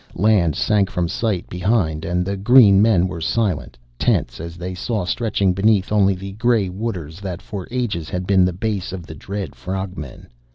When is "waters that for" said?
6.69-7.67